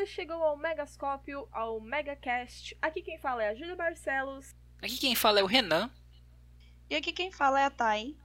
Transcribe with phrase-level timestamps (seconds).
[0.00, 2.74] Você chegou ao Megascópio, ao Megacast.
[2.80, 4.56] Aqui quem fala é a Júlia Barcelos.
[4.80, 5.90] Aqui quem fala é o Renan.
[6.88, 8.16] E aqui quem fala é a Thay.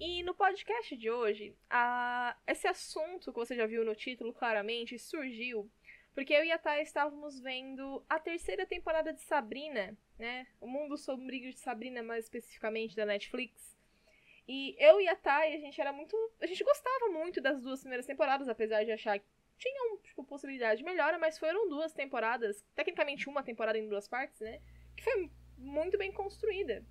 [0.00, 2.36] E no podcast de hoje, a...
[2.48, 5.70] esse assunto que você já viu no título claramente surgiu
[6.16, 10.48] porque eu e a Thay estávamos vendo a terceira temporada de Sabrina, né?
[10.60, 13.78] O Mundo Sombrio de Sabrina, mais especificamente da Netflix.
[14.48, 16.16] E eu e a Thay, a gente era muito.
[16.40, 20.78] A gente gostava muito das duas primeiras temporadas, apesar de achar que tinham, tipo, possibilidade
[20.78, 24.60] de melhora, mas foram duas temporadas, tecnicamente uma temporada em duas partes, né?
[24.96, 26.84] Que foi muito bem construída.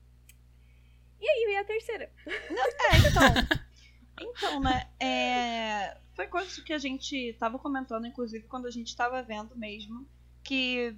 [1.20, 2.14] E aí veio a terceira.
[2.26, 3.60] É, então.
[4.22, 4.90] Então, né?
[5.00, 5.98] É...
[6.14, 10.06] Foi coisa que a gente tava comentando, inclusive, quando a gente tava vendo mesmo,
[10.44, 10.94] que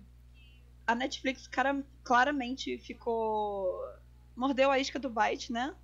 [0.88, 3.80] a Netflix cara, claramente ficou.
[4.35, 5.75] mordeu a isca do Byte, né?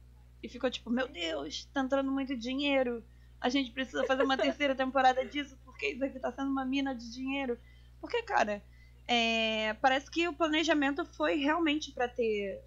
[0.41, 3.04] E ficou tipo, meu Deus, tá entrando muito dinheiro.
[3.40, 6.96] A gente precisa fazer uma terceira temporada disso, porque isso aqui tá sendo uma mina
[6.96, 7.58] de dinheiro.
[8.02, 8.64] Porque, cara,
[9.08, 9.74] é...
[9.76, 12.64] parece que o planejamento foi realmente para ter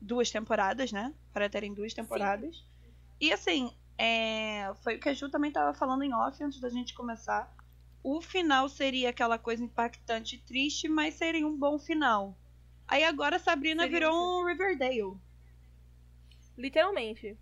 [0.00, 1.14] duas temporadas, né?
[1.32, 2.56] Para terem duas temporadas.
[2.56, 2.64] Sim.
[3.20, 6.68] E assim, é, foi o que a Ju também estava falando em off antes da
[6.68, 7.54] gente começar.
[8.02, 12.36] O final seria aquela coisa impactante e triste, mas seria um bom final.
[12.88, 14.42] Aí agora Sabrina seria virou isso.
[14.42, 15.16] um Riverdale.
[16.58, 17.38] Literalmente.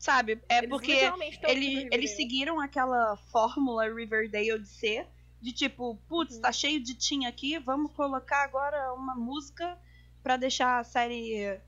[0.00, 0.42] Sabe?
[0.48, 1.12] É eles porque
[1.46, 5.06] ele, eles seguiram aquela fórmula Riverdale de ser.
[5.42, 6.40] De tipo, putz, uhum.
[6.40, 9.78] tá cheio de tinha aqui, vamos colocar agora uma música
[10.22, 11.60] para deixar a série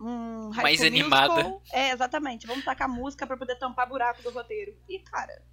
[0.00, 1.34] um mais animada.
[1.34, 1.62] Musical.
[1.72, 2.46] É, exatamente.
[2.46, 4.76] Vamos tacar música para poder tampar buraco do roteiro.
[4.88, 5.44] E, cara.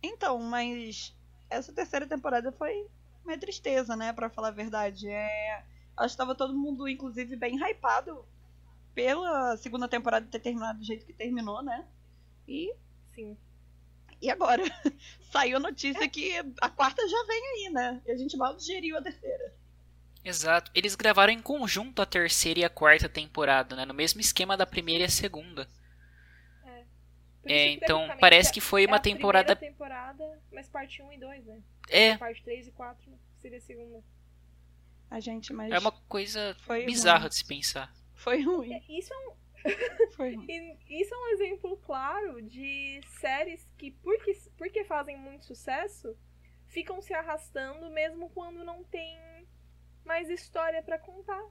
[0.00, 1.16] Então, mas
[1.50, 2.86] essa terceira temporada foi
[3.24, 5.08] uma tristeza, né, para falar a verdade.
[5.08, 5.64] É,
[5.96, 8.24] acho que estava todo mundo inclusive bem hypado
[8.94, 11.86] pela segunda temporada ter terminado do jeito que terminou, né?
[12.46, 12.74] E
[13.14, 13.36] sim.
[14.20, 14.62] E agora?
[15.30, 16.08] Saiu a notícia é.
[16.08, 18.02] que a quarta já vem aí, né?
[18.06, 19.54] E a gente mal digeriu a terceira.
[20.24, 20.70] Exato.
[20.74, 23.84] Eles gravaram em conjunto a terceira e a quarta temporada, né?
[23.84, 25.68] No mesmo esquema da primeira e a segunda.
[26.64, 26.84] É.
[27.44, 29.56] é então parece que foi é uma temporada.
[29.56, 31.60] temporada, mas parte 1 e 2, né?
[31.88, 32.16] É.
[32.16, 34.04] Parte 3 e 4 seria a segunda.
[35.10, 35.72] A gente, mas.
[35.72, 37.28] É uma coisa bizarra ruim.
[37.28, 37.92] de se pensar.
[38.22, 38.80] Foi ruim.
[38.88, 39.32] Isso é um.
[40.14, 40.78] Foi ruim.
[40.88, 46.16] Isso é um exemplo claro de séries que, porque, porque fazem muito sucesso,
[46.66, 49.18] ficam se arrastando mesmo quando não tem
[50.04, 51.42] mais história para contar.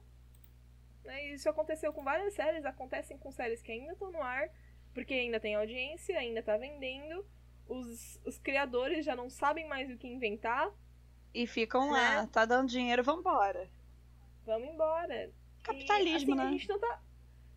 [1.04, 1.34] Né?
[1.34, 4.48] Isso aconteceu com várias séries, acontecem com séries que ainda estão no ar,
[4.94, 7.26] porque ainda tem audiência, ainda tá vendendo,
[7.68, 10.70] os, os criadores já não sabem mais o que inventar.
[11.34, 11.98] E ficam né?
[11.98, 13.68] lá, tá dando dinheiro, vambora.
[14.44, 15.41] Vamos embora.
[15.62, 16.42] Capitalismo, e, assim, né?
[16.42, 17.00] A gente não tá,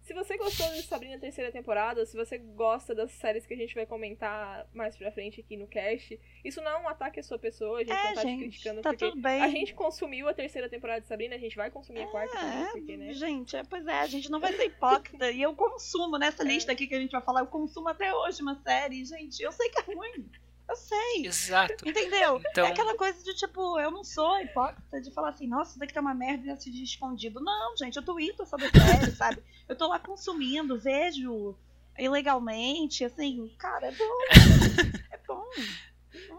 [0.06, 3.74] se você gostou de Sabrina terceira temporada, se você gosta das séries que a gente
[3.74, 7.40] vai comentar mais pra frente aqui no cast, isso não é um ataque à sua
[7.40, 9.42] pessoa, a gente é, não tá gente, te criticando tá porque tudo bem.
[9.42, 12.40] a gente consumiu a terceira temporada de Sabrina, a gente vai consumir a quarta é,
[12.40, 13.14] também, porque, né?
[13.14, 15.32] Gente, é, pois é, a gente não vai ser hipócrita.
[15.32, 16.46] e eu consumo nessa é.
[16.46, 19.52] lista aqui que a gente vai falar, eu consumo até hoje uma série, gente, eu
[19.52, 20.30] sei que é ruim.
[20.68, 21.26] Eu sei.
[21.26, 21.88] Exato.
[21.88, 22.42] Entendeu?
[22.50, 22.66] Então...
[22.66, 25.94] É aquela coisa de tipo, eu não sou hipócrita de falar assim, nossa, isso daqui
[25.94, 27.40] tá uma merda e assistir escondido.
[27.40, 29.44] Não, gente, eu tweeto sobre série, sabe?
[29.68, 31.56] Eu tô lá consumindo, vejo
[31.98, 34.20] ilegalmente, assim, cara, é bom.
[35.12, 35.46] é bom.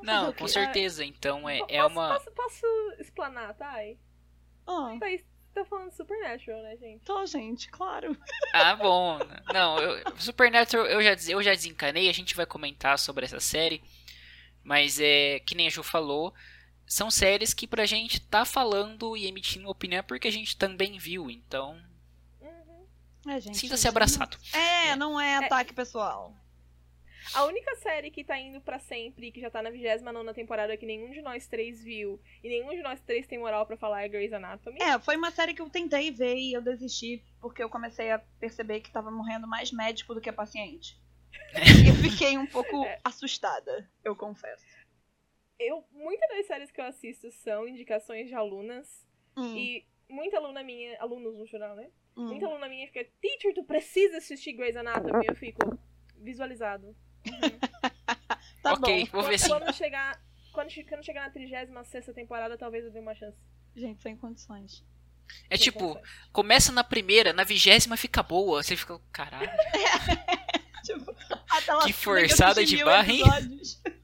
[0.03, 1.04] Não, com certeza.
[1.04, 2.14] Então é, é uma.
[2.14, 2.66] Posso, posso
[2.98, 3.98] explanar, Thay?
[4.66, 4.98] Oh.
[4.98, 5.06] Tá,
[5.54, 7.00] tá falando Supernatural, né, gente?
[7.04, 8.16] Tô, gente, claro.
[8.53, 9.19] Ah, bom.
[9.53, 13.82] Não, eu, Supernatural eu já, eu já desencanei, a gente vai comentar sobre essa série.
[14.66, 16.34] Mas é que nem a Ju falou,
[16.84, 21.31] são séries que pra gente tá falando e emitindo opinião porque a gente também viu,
[21.31, 21.81] então.
[22.41, 23.31] Uhum.
[23.31, 24.37] É, Sinta-se abraçado.
[24.53, 25.75] É, é, não é ataque é.
[25.75, 26.34] pessoal.
[27.32, 30.84] A única série que tá indo para sempre, que já tá na 29 temporada, que
[30.84, 34.09] nenhum de nós três viu, e nenhum de nós três tem moral para falar, é
[34.09, 34.82] Grey's Anatomy.
[34.82, 38.19] É, foi uma série que eu tentei ver e eu desisti, porque eu comecei a
[38.19, 40.99] perceber que tava morrendo mais médico do que paciente.
[41.87, 43.00] Eu fiquei um pouco é.
[43.05, 44.64] assustada, eu confesso.
[45.58, 49.06] Eu, muitas das séries que eu assisto são indicações de alunas.
[49.37, 49.56] Hum.
[49.56, 51.88] E muita aluna minha, alunos no geral, né?
[52.17, 52.26] Hum.
[52.26, 55.26] Muita aluna minha fica, teacher, tu precisa assistir Grey's Anatomy.
[55.26, 55.78] Eu fico,
[56.19, 56.87] visualizado.
[57.26, 57.58] Uhum.
[58.62, 59.11] tá ok, bom.
[59.12, 59.49] vou ver sim.
[59.49, 60.20] Quando chegar,
[60.52, 63.38] quando, quando chegar na 36 temporada, talvez eu dê uma chance.
[63.75, 64.84] Gente, sem condições.
[65.50, 66.29] É sem tipo, condições.
[66.32, 68.62] começa na primeira, na vigésima fica boa.
[68.62, 69.50] Você fica, caralho.
[70.87, 71.15] tipo,
[71.85, 73.25] que forçada de barra, hein?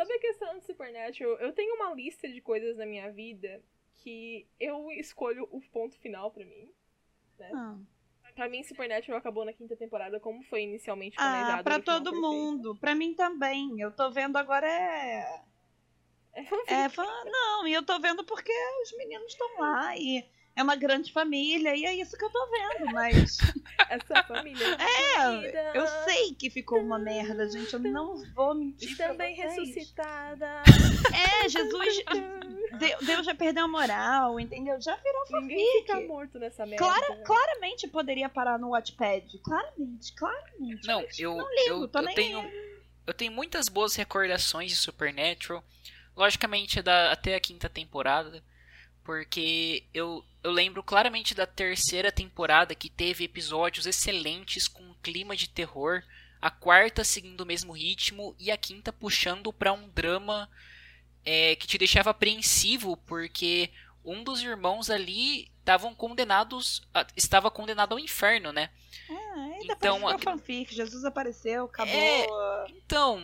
[0.00, 3.62] sobre a questão de Supernatural, eu tenho uma lista de coisas na minha vida
[3.96, 6.72] que eu escolho o ponto final pra mim.
[7.38, 7.50] Né?
[7.54, 7.78] Ah.
[8.40, 11.60] Pra mim, Supernatural acabou na quinta temporada como foi inicialmente planejado.
[11.60, 12.74] Ah, pra todo mundo.
[12.80, 13.78] Pra mim também.
[13.78, 15.42] Eu tô vendo agora é.
[16.32, 16.72] É fanfic.
[16.72, 18.50] É, não, e eu tô vendo porque
[18.82, 20.24] os meninos estão lá e
[20.56, 23.36] é uma grande família e é isso que eu tô vendo, mas
[23.90, 24.64] Essa família.
[25.18, 30.62] é, eu sei que ficou uma merda, gente, eu não vou mentir Também ressuscitada.
[31.42, 32.04] É, Jesus,
[32.78, 34.80] Deus, já perdeu a moral, entendeu?
[34.80, 35.80] Já virou Ninguém fanfic.
[35.80, 36.84] fica morto nessa merda.
[36.84, 40.86] Clara, claramente poderia parar no Watchpad, claramente, claramente.
[40.86, 42.80] Não, eu, não ligo, eu, tô eu nem tenho aí.
[43.06, 45.64] eu tenho muitas boas recordações de Supernatural.
[46.16, 48.42] Logicamente da, até a quinta temporada,
[49.04, 55.34] porque eu, eu lembro claramente da terceira temporada que teve episódios excelentes com um clima
[55.34, 56.02] de terror,
[56.40, 60.48] a quarta seguindo o mesmo ritmo e a quinta puxando pra um drama
[61.24, 63.70] é, que te deixava apreensivo porque
[64.04, 68.70] um dos irmãos ali estavam condenados a- estava condenado ao inferno, né?
[69.08, 71.92] É, e depois Então, ficou aqui- fanfic, Jesus apareceu, acabou.
[71.94, 73.20] É, Então,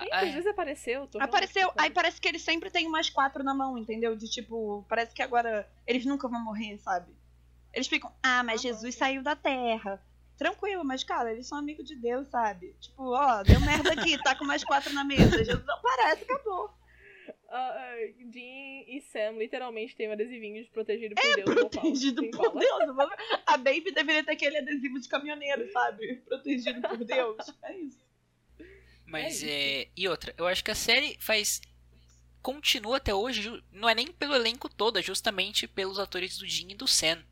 [0.00, 1.06] Ih, a- às vezes apareceu.
[1.06, 4.16] Tô Apareceu, aí parece que eles sempre têm mais quatro na mão, entendeu?
[4.16, 7.12] De tipo, parece que agora eles nunca vão morrer, sabe?
[7.72, 10.02] Eles ficam, ah, mas Ah, Jesus saiu da terra.
[10.36, 12.74] Tranquilo, mas cara, eles são amigos de Deus, sabe?
[12.80, 15.44] Tipo, ó, deu merda aqui, tá com mais quatro na mesa.
[15.44, 16.74] Jesus não parece, acabou.
[17.56, 17.96] Ah,
[18.32, 21.38] Jean e Sam literalmente têm um adesivinho de protegido por Deus.
[21.38, 22.58] É, Protegido Sem por.
[22.58, 22.82] Deus.
[23.46, 26.16] A Baby deveria ter aquele adesivo de caminhoneiro, sabe?
[26.26, 27.36] Protegido por Deus.
[27.62, 27.98] É isso.
[29.06, 31.60] Mas É é, E outra, eu acho que a série faz.
[32.42, 36.72] Continua até hoje, não é nem pelo elenco todo, é justamente pelos atores do Jim
[36.72, 37.22] e do Sam.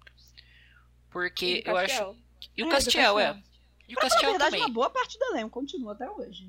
[1.10, 2.10] Porque E eu Castiel.
[2.10, 2.18] acho.
[2.56, 3.24] E o É, do Castiel, é.
[3.26, 3.44] Castiel.
[3.88, 4.60] E o na Castiel verdade, também.
[4.66, 6.48] uma boa parte do elenco continua até hoje.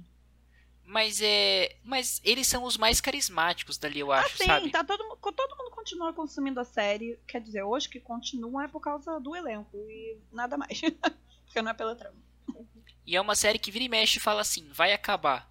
[0.86, 1.78] Mas é.
[1.84, 4.70] Mas eles são os mais carismáticos dali, eu acho, Sim, sabe?
[4.70, 7.20] tá todo, todo mundo continua consumindo a série.
[7.28, 10.82] Quer dizer, hoje que continua é por causa do elenco e nada mais.
[11.46, 12.18] Porque não é pela trama.
[13.06, 15.50] E é uma série que vira e mexe e fala assim, vai acabar.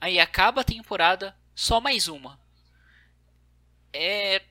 [0.00, 2.38] Aí acaba a temporada, só mais uma.
[3.92, 4.42] É.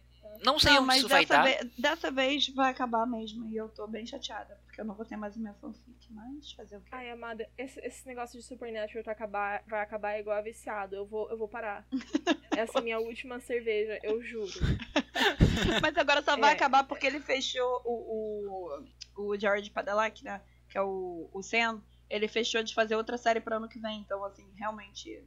[0.43, 1.43] Não sei Não, onde mas isso vai dessa, dar.
[1.45, 3.49] ve- dessa vez vai acabar mesmo.
[3.49, 4.59] E eu tô bem chateada.
[4.65, 5.93] Porque eu não vou ter mais a minha fanfic.
[6.11, 6.89] Mas fazer o quê?
[6.91, 10.95] Ai, amada, esse, esse negócio de Supernatural tá acabar, vai acabar igual a viciado.
[10.95, 11.85] Eu vou, eu vou parar.
[12.57, 14.51] Essa é a minha última cerveja, eu juro.
[15.81, 16.53] Mas agora só vai É.
[16.53, 18.83] acabar porque ele fechou o,
[19.17, 20.41] o, o George Padalecki, né?
[20.69, 21.81] Que é o, o Sam.
[22.09, 23.99] Ele fechou de fazer outra série pro ano que vem.
[24.01, 25.23] Então, assim, realmente.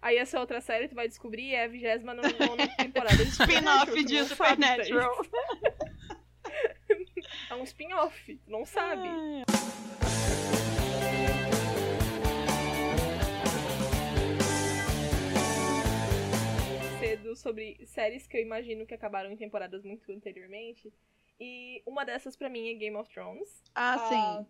[0.00, 2.34] Aí essa outra série tu vai descobrir é a 29
[2.76, 4.24] temporada de Spin-off de daí.
[4.26, 5.12] Supernatural.
[7.50, 9.08] É um spin-off, não sabe.
[16.98, 20.92] cedo sobre séries que eu imagino que acabaram em temporadas muito anteriormente.
[21.38, 23.62] E uma dessas pra mim é Game of Thrones.
[23.74, 24.46] Ah, Ah, sim.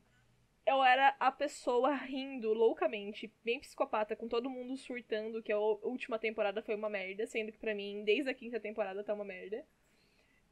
[0.66, 6.18] Eu era a pessoa rindo loucamente, bem psicopata, com todo mundo surtando que a última
[6.18, 9.64] temporada foi uma merda, sendo que pra mim, desde a quinta temporada tá uma merda.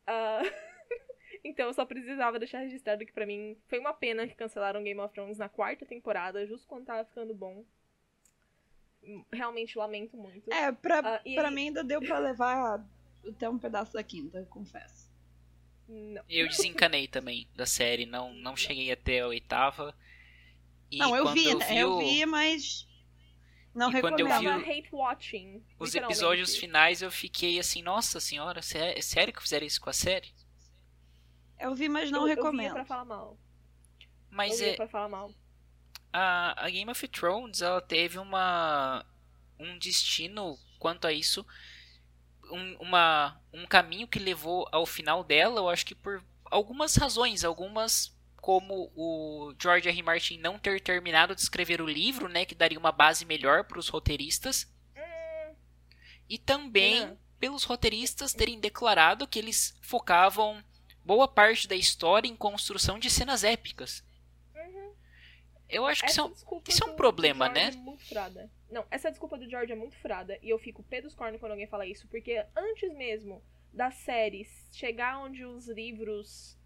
[0.06, 0.40] Ah,
[1.42, 5.00] então eu só precisava deixar registrado que pra mim foi uma pena que cancelaram Game
[5.00, 7.64] of Thrones na quarta temporada, justo quando tava ficando bom.
[9.32, 10.50] Realmente lamento muito.
[10.52, 12.86] É, pra, e pra aí- mim ainda deu pra levar
[13.28, 15.12] até um pedaço da quinta, eu confesso.
[15.88, 16.22] Não.
[16.30, 19.94] Eu desencanei também da série, não, não cheguei até a oitava.
[20.94, 21.66] E não, eu vi, eu né?
[21.66, 22.86] vi, Eu vi, mas.
[23.74, 24.38] Não E quando eu recomendo.
[24.40, 24.60] vi o-
[25.78, 29.92] os episódios finais, eu fiquei assim, nossa senhora, é sério que fizeram isso com a
[29.92, 30.34] série?
[31.58, 32.74] Eu vi, mas não eu, Eu recomendo.
[32.74, 33.36] via pra falar mal.
[34.30, 35.34] Mas eu é, pra falar mal.
[36.12, 39.04] a, a Game of Thrones, ela teve uma
[39.58, 41.46] um destino quanto a isso,
[42.50, 47.44] um, uma, um caminho que levou ao final dela, eu acho que por algumas razões,
[47.44, 48.13] algumas
[48.44, 49.96] como o George R.
[49.96, 50.02] R.
[50.02, 53.78] Martin não ter terminado de escrever o livro, né, que daria uma base melhor para
[53.78, 55.54] os roteiristas, Hum,
[56.28, 57.18] e também Não.
[57.40, 60.62] pelos roteiristas terem declarado que eles focavam
[61.02, 64.04] boa parte da história em construção de cenas épicas.
[64.54, 64.92] uhum.
[65.66, 66.34] Eu acho que isso é um-
[66.68, 67.68] isso é um do- problema, né?
[67.68, 68.50] É muito frada.
[68.70, 70.38] Não, essa desculpa do George é muito frada.
[70.42, 72.06] E eu fico pé dos cornos quando alguém fala isso.
[72.08, 76.58] Porque antes mesmo das séries chegar onde os livros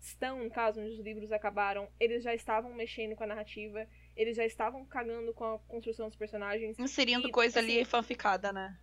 [0.00, 3.86] estão, no caso, onde os livros acabaram, eles já estavam mexendo com a narrativa.
[4.16, 6.78] Eles já estavam cagando com a construção dos personagens.
[6.78, 8.78] Inserindo E, coisa assim, ali fanficada, né?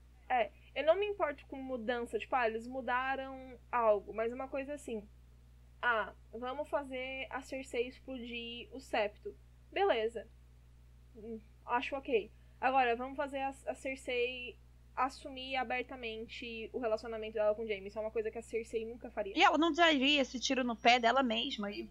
[0.76, 5.08] Eu não me importo com mudança, tipo, ah, eles mudaram algo, mas uma coisa assim.
[5.82, 9.34] Ah, vamos fazer a Cersei explodir o septo.
[9.72, 10.28] Beleza.
[11.16, 12.30] Hum, Acho ok.
[12.60, 14.58] Agora, vamos fazer a, a Cersei
[14.96, 17.88] assumir abertamente o relacionamento dela com o Jaime.
[17.88, 19.38] Isso é uma coisa que a Cersei nunca faria.
[19.38, 21.72] E ela não daria esse tiro no pé dela mesma.
[21.72, 21.90] E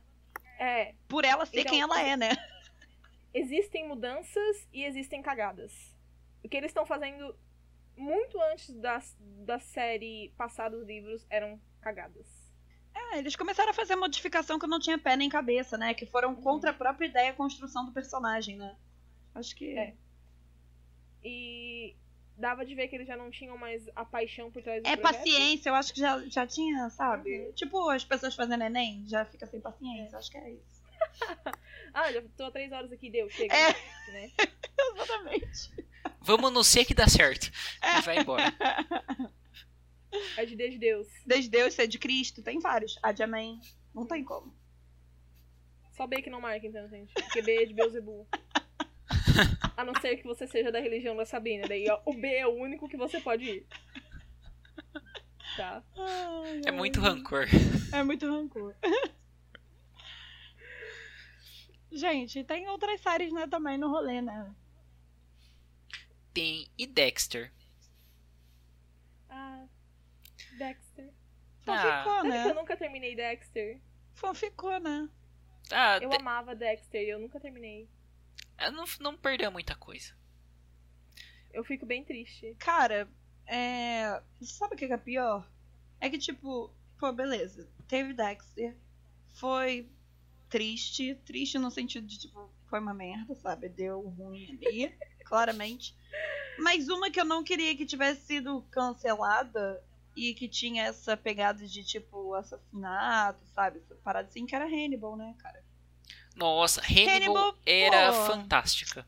[0.59, 2.31] É, por ela ser Então, quem ela é, né?
[3.35, 5.95] existem mudanças e existem cagadas.
[6.43, 7.37] O que eles estão fazendo
[7.97, 12.27] muito antes da, da série passar dos livros eram cagadas.
[12.95, 15.95] É, eles começaram a fazer modificação que não tinha pé nem cabeça, né?
[15.95, 18.77] Que foram contra a própria ideia e construção do personagem, né?
[19.35, 19.77] Acho que.
[19.77, 19.95] É.
[21.25, 21.97] E
[22.37, 24.97] dava de ver que eles já não tinham mais a paixão por trás do É
[24.97, 25.17] projeto.
[25.19, 27.31] paciência, eu acho que já, já tinha, sabe?
[27.47, 27.53] Uhum.
[27.53, 30.83] Tipo, as pessoas fazendo Enem, já fica sem paciência, acho que é isso.
[31.97, 33.55] Ah, já tô há três horas aqui, deu, chega.
[33.55, 33.73] É.
[34.11, 34.31] Né?
[34.95, 35.71] Exatamente.
[36.23, 37.53] Vamos no ser que dá certo.
[37.83, 38.53] E vai embora.
[40.37, 41.07] É de Deus de Deus.
[41.25, 42.99] Desde Deus, ser de Cristo, tem vários.
[43.01, 43.61] A de Amém,
[43.95, 44.53] não tem como.
[45.97, 47.15] Só B que não marca, então, gente.
[47.15, 48.27] Porque B é de Beuzebu.
[49.77, 51.67] A não ser que você seja da religião da Sabina.
[51.69, 53.67] Daí, ó, o B é o único que você pode ir.
[55.57, 55.83] Tá?
[56.67, 57.47] É muito rancor.
[57.93, 58.75] É muito rancor.
[61.93, 64.53] Gente, tem outras séries, né, também no rolê, né?
[66.33, 67.53] Tem e Dexter.
[69.31, 69.65] Ah,
[70.59, 71.13] Dexter.
[71.63, 71.99] Então Ah.
[71.99, 72.53] ficou, Sabe que eu né?
[72.55, 73.81] nunca terminei Dexter?
[74.17, 75.09] Então ficou, né?
[75.71, 77.89] Ah, Eu De- amava Dexter e eu nunca terminei.
[78.73, 80.15] Não, não perdeu muita coisa.
[81.53, 82.55] Eu fico bem triste.
[82.59, 83.09] Cara,
[83.47, 84.21] é.
[84.43, 85.49] Sabe o que é pior?
[86.01, 87.69] É que, tipo, pô, beleza.
[87.87, 88.77] Teve Dexter.
[89.35, 89.89] Foi
[90.49, 91.15] triste.
[91.25, 93.69] Triste no sentido de, tipo, foi uma merda, sabe?
[93.69, 94.95] Deu ruim ali,
[95.25, 95.97] claramente.
[96.59, 99.83] Mas uma que eu não queria que tivesse sido cancelada
[100.17, 103.81] e que tinha essa pegada de, tipo, assassinato, sabe?
[104.03, 105.64] Parada assim, que era Hannibal, né, cara?
[106.35, 108.25] Nossa, Hannibal, Hannibal, era pô.
[108.27, 109.07] fantástica.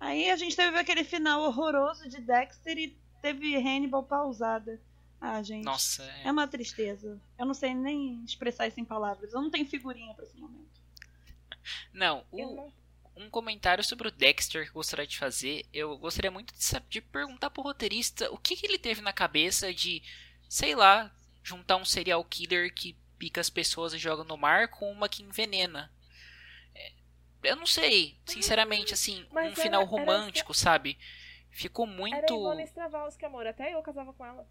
[0.00, 4.80] Aí a gente teve aquele final horroroso de Dexter e teve Hannibal pausada.
[5.20, 5.64] Ah, gente.
[5.64, 7.20] Nossa, é- É uma tristeza.
[7.36, 9.32] Eu não sei nem expressar isso em palavras.
[9.32, 10.68] Eu não tenho figurinha pra esse momento.
[11.92, 12.72] Não, o- não.
[13.16, 15.66] um comentário sobre o Dexter que eu gostaria de fazer.
[15.72, 19.12] Eu gostaria muito de, sab- de perguntar pro roteirista o que, que ele teve na
[19.12, 20.00] cabeça de,
[20.48, 21.10] sei lá,
[21.42, 25.24] juntar um serial killer que pica as pessoas e joga no mar com uma que
[25.24, 25.90] envenena.
[27.42, 30.98] É, eu não sei, sinceramente, assim, Mas um final era- era romântico, sabe?
[31.50, 32.34] Ficou Era a muito.
[32.34, 33.46] Ivone Stravalski, amor.
[33.46, 34.46] Até eu casava com ela.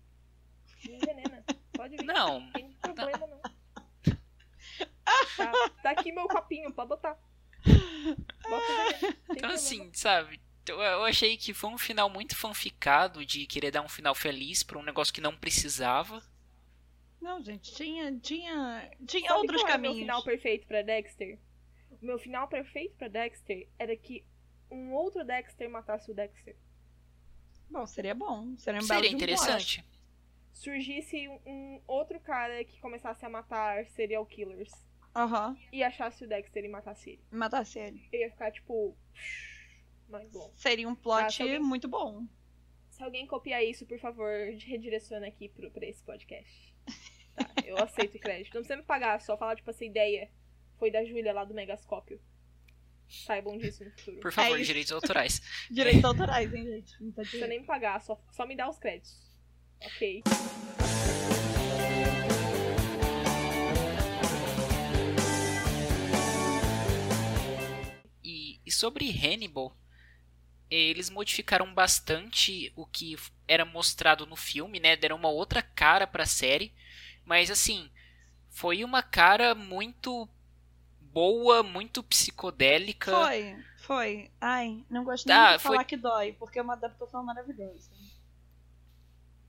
[0.84, 1.44] Me envenena.
[1.74, 2.04] Pode vir.
[2.06, 3.42] Não, Não tem problema, não.
[5.38, 5.52] Tá,
[5.84, 7.18] tá aqui meu copinho, pode botar.
[8.50, 10.40] Bota o sem Então, assim, sabe?
[10.68, 14.78] Eu achei que foi um final muito fanficado de querer dar um final feliz pra
[14.78, 16.22] um negócio que não precisava.
[17.22, 19.98] Não, gente, tinha, tinha, tinha Sabe outros qual era o meu caminhos.
[20.00, 21.40] final perfeito pra Dexter?
[22.02, 24.24] O meu final perfeito pra Dexter era que
[24.70, 26.56] um outro Dexter matasse o Dexter.
[27.70, 28.56] Bom, seria bom.
[28.58, 29.84] Seria um Seria interessante.
[30.54, 34.72] Surgisse um, outro cara que começasse a matar serial killers.
[35.16, 35.58] Aham.
[35.74, 37.22] e achasse o Dexter e matasse ele.
[37.32, 38.08] Matasse ele.
[38.12, 38.96] Eu ia ficar tipo.
[40.08, 40.52] Mas bom.
[40.56, 42.26] Seria um Ah, plot se alguém- muito bom.
[42.92, 46.76] Se alguém copiar isso, por favor, redireciona aqui pro, pra esse podcast.
[47.36, 48.54] Tá, eu aceito o crédito.
[48.56, 50.30] Não precisa me pagar, só falar, tipo, essa ideia
[50.78, 52.20] foi da Júlia lá do Megascópio.
[53.08, 54.20] Saibam disso no futuro.
[54.20, 55.42] Por favor, É direitos autorais.
[55.72, 57.02] Direitos autorais, hein, gente?
[57.02, 59.18] Não tá precisa nem me pagar, só, só me dá os créditos.
[59.82, 60.24] Ok.
[68.24, 69.74] E, e sobre Hannibal,
[70.70, 73.16] eles modificaram bastante o que
[73.48, 74.98] era mostrado no filme, né?
[74.98, 76.74] Deram uma outra cara pra série.
[77.24, 77.90] Mas assim,
[78.50, 80.28] foi uma cara muito
[81.18, 83.12] boa, muito psicodélica.
[83.12, 84.32] Foi, foi.
[84.40, 87.90] Ai, não gosto nem Ah, de falar foi- que dói, porque é uma adaptação maravilhosa.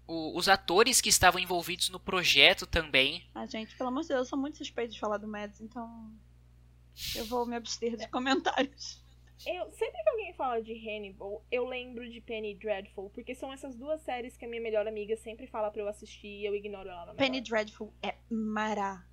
[0.07, 3.23] O- os atores que estavam envolvidos no projeto também.
[3.35, 6.11] Ah, gente, pelo amor de Deus, eu sou muito suspeita de falar do Mads, então
[7.15, 9.07] eu vou me abster de comentários.
[9.47, 13.77] Eu, sempre que alguém fala de Hannibal, eu lembro de Penny Dreadful, porque são essas
[13.77, 16.89] duas séries que a minha melhor amiga sempre fala pra eu assistir e eu ignoro
[16.89, 17.41] ela na Penny.
[17.41, 19.07] Dreadful é maravilhosa.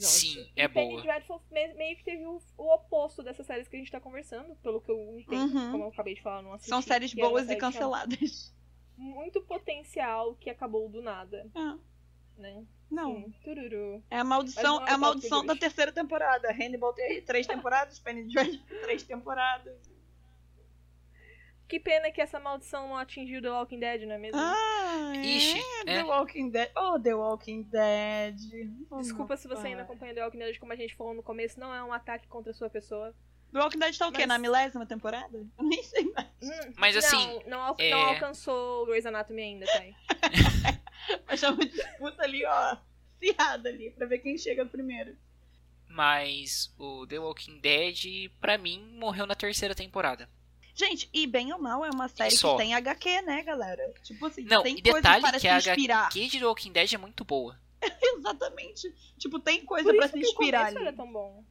[0.00, 1.02] Sim, é E Penny boa.
[1.02, 4.54] Dreadful me- meio que teve o, o oposto dessas séries que a gente tá conversando,
[4.56, 5.70] pelo que eu entendo, Uhum.
[5.72, 6.68] como eu acabei de falar, não assisti.
[6.68, 8.54] São séries boas e série tinha canceladas.
[8.96, 11.76] Muito potencial que acabou do nada, Ah,
[12.36, 12.64] né?
[12.90, 13.30] não.
[13.42, 14.02] Tururu.
[14.10, 16.50] É a maldição, não é é a maldição da terceira temporada.
[16.52, 19.91] Hannibal tem três temporadas, Penny Dreadful três temporadas.
[21.72, 24.38] Que pena que essa maldição não atingiu The Walking Dead, não é mesmo?
[24.38, 26.02] Ah, Ixi, é, né?
[26.02, 26.70] The Walking Dead.
[26.76, 28.36] Oh, The Walking Dead.
[28.90, 29.70] Oh, Desculpa se você pai.
[29.70, 32.28] ainda acompanha The Walking Dead, como a gente falou no começo, não é um ataque
[32.28, 33.14] contra a sua pessoa.
[33.54, 34.18] The Walking Dead tá o quê?
[34.18, 35.34] Mas- Na milésima temporada?
[35.58, 36.28] Eu nem sei mais.
[36.42, 39.94] Hum, Mas, assim, Não, não, al- é- não alcançou o Grey's Anatomy ainda, Thay.
[41.26, 42.76] Mas é uma disputa ali, ó.
[43.16, 45.16] Acirrada ali, pra ver quem chega primeiro.
[45.88, 50.28] Mas o The Walking Dead, pra mim, morreu na terceira temporada.
[50.74, 52.52] Gente, e bem ou mal, é uma série só.
[52.56, 53.92] que tem HQ, né, galera?
[54.02, 56.06] Tipo assim, Não, tem e coisa detalhe para que se a inspirar.
[56.06, 57.60] HQ de The Walking Dead é muito boa.
[58.00, 58.90] Exatamente.
[59.18, 60.86] Tipo, tem coisa isso se que o inspirar começo ali.
[60.86, 61.44] era tão bom.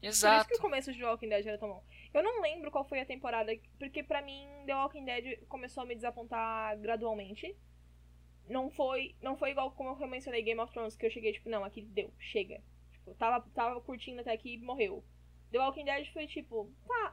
[0.00, 0.48] Por isso Exato.
[0.48, 1.82] que o começo de The Walking Dead era tão bom.
[2.12, 5.86] Eu não lembro qual foi a temporada, porque pra mim The Walking Dead começou a
[5.86, 7.56] me desapontar gradualmente.
[8.48, 11.48] Não foi, não foi igual como eu mencionei Game of Thrones, que eu cheguei, tipo,
[11.48, 12.62] não, aqui deu, chega.
[12.92, 15.02] Tipo, tava, tava curtindo até aqui e morreu.
[15.50, 17.12] The Walking Dead foi tipo, tá,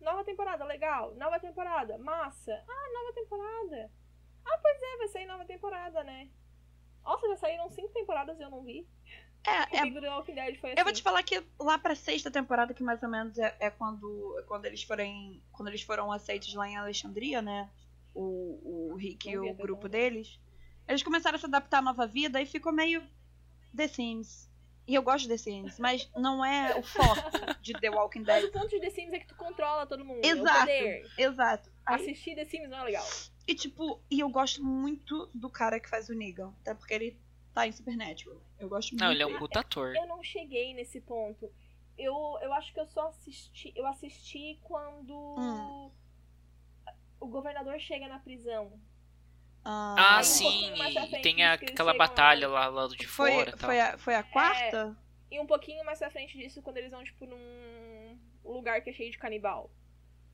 [0.00, 2.62] nova temporada, legal, nova temporada, massa.
[2.68, 3.90] Ah, nova temporada.
[4.44, 6.28] Ah, pois é, vai sair nova temporada, né?
[7.04, 8.86] Nossa, já saíram cinco temporadas e eu não vi.
[9.46, 10.80] É, é Comigo The Walking Dead foi assim.
[10.80, 13.70] Eu vou te falar que lá pra sexta temporada, que mais ou menos é, é
[13.70, 15.42] quando, é quando eles forem.
[15.52, 17.70] Quando eles foram aceitos lá em Alexandria, né?
[18.14, 20.38] O, o Rick e o grupo deles.
[20.86, 23.02] Eles começaram a se adaptar à nova vida e ficou meio
[23.74, 24.49] The Sims.
[24.90, 27.30] E eu gosto de The Sims, mas não é o foco
[27.62, 28.44] de The Walking Mas Dead.
[28.46, 30.20] o ponto de The Sims é que tu controla todo mundo.
[30.24, 30.58] É Exato.
[30.60, 31.10] poder.
[31.16, 31.72] Exato.
[31.86, 33.06] Aí- Assistir The Sims não é legal.
[33.46, 36.52] e tipo, e eu gosto muito do cara que faz o Negan.
[36.62, 37.16] Até porque ele
[37.54, 38.40] tá em Supernatural.
[38.58, 39.04] Eu gosto muito.
[39.04, 39.94] Não, ele é um puta ator.
[39.94, 41.48] Eu não cheguei nesse ponto.
[41.96, 43.72] Eu, eu acho que eu só assisti.
[43.76, 45.90] Eu assisti quando Hum.
[47.20, 48.72] o governador chega na prisão.
[49.64, 50.72] Ah, um sim.
[50.76, 52.68] pra E frente tem a- aquela batalha lá.
[52.68, 53.68] lá, do de Foi, fora e tal.
[53.68, 54.96] foi, a, foi a quarta?
[55.30, 58.92] E um pouquinho mais pra frente disso, quando eles vão, tipo, num lugar que é
[58.92, 59.70] cheio de canibal.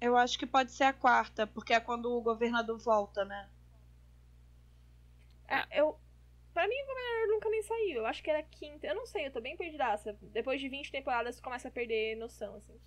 [0.00, 3.48] Eu acho que pode ser a quarta, porque é quando o governador volta, né?
[5.48, 5.98] É, eu.
[6.52, 7.96] Pra mim, o governador nunca nem saiu.
[7.98, 8.86] Eu acho que era quinta.
[8.86, 10.16] Eu não sei, eu tô bem perdidaça.
[10.32, 12.78] Depois de 20 temporadas, tu começa a perder noção, assim.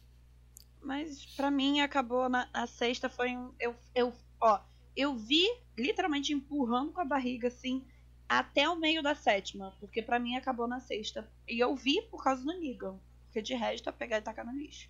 [0.81, 4.59] Mas pra mim acabou na a sexta foi um eu eu ó,
[4.99, 5.45] eu vi
[5.77, 7.87] literalmente empurrando com a barriga assim
[8.27, 11.31] até o meio da sétima, porque pra mim acabou na sexta.
[11.47, 14.53] E eu vi por causa do Negan, porque de resto é pegar e tacar no
[14.57, 14.89] lixo.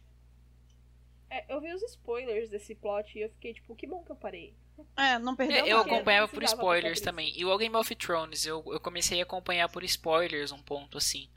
[1.29, 4.15] É, eu vi os spoilers desse plot e eu fiquei, tipo, que bom que eu
[4.15, 4.55] parei.
[4.95, 7.33] É, não perdeu É, eu acompanhava por spoilers também.
[7.37, 11.29] E o Game of Thrones, eu, eu comecei a acompanhar por spoilers um ponto assim.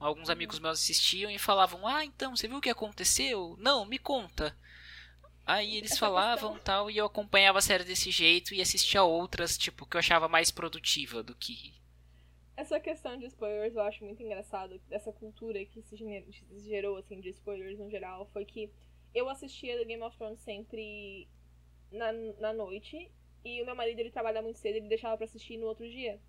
[0.00, 0.30] Alguns Uhum.
[0.30, 3.56] amigos meus assistiam e falavam: Ah, então, você viu o que aconteceu?
[3.58, 4.56] Não, me conta.
[5.44, 9.86] Aí eles falavam tal, e eu acompanhava a série desse jeito e assistia outras, tipo,
[9.86, 11.74] que eu achava mais produtiva do que.
[12.56, 14.78] Essa questão de spoilers eu acho muito engraçado.
[14.88, 15.96] Dessa cultura que se
[16.64, 18.28] gerou, assim, de spoilers no geral.
[18.32, 18.70] Foi que
[19.14, 21.28] eu assistia Game of Thrones sempre
[21.90, 23.10] na, na noite.
[23.44, 26.20] E o meu marido, ele trabalha muito cedo, ele deixava pra assistir no outro dia.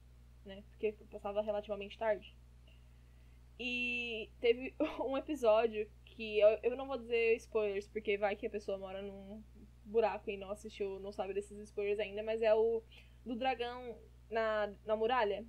[0.44, 0.64] Né?
[0.72, 2.36] Porque passava relativamente tarde.
[3.60, 4.74] E teve
[5.06, 9.02] um episódio que eu, eu não vou dizer spoilers, porque vai que a pessoa mora
[9.02, 9.44] num
[9.86, 12.82] buraco e não assistiu, não sabe desses spoilers ainda, mas é o
[13.26, 13.98] do dragão
[14.30, 15.46] na, na muralha.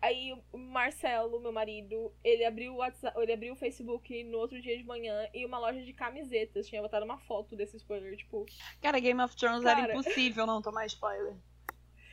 [0.00, 4.60] Aí o Marcelo, meu marido, ele abriu o WhatsApp, ele abriu o Facebook no outro
[4.60, 8.44] dia de manhã e uma loja de camisetas tinha botado uma foto desse spoiler, tipo,
[8.80, 9.92] Cara, Game of Thrones era Cara.
[9.92, 11.36] impossível não tomar spoiler.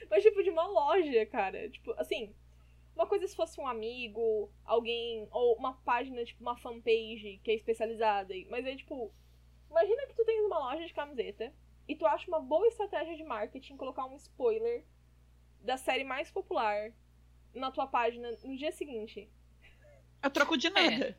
[0.10, 2.36] mas tipo de uma loja, cara, tipo, assim,
[3.00, 7.54] uma coisa se fosse um amigo, alguém ou uma página, tipo uma fanpage que é
[7.56, 9.14] especializada, mas é tipo,
[9.70, 11.54] imagina que tu tens uma loja de camiseta
[11.88, 14.84] e tu acha uma boa estratégia de marketing colocar um spoiler
[15.62, 16.92] da série mais popular
[17.54, 19.30] na tua página no dia seguinte.
[20.22, 21.18] A troco de nada.